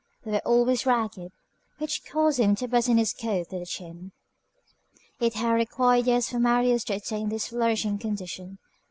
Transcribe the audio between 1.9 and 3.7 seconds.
caused him to button his coat to the